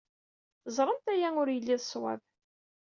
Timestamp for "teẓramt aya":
0.63-1.29